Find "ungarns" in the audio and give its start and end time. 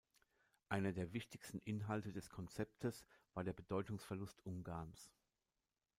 4.43-5.11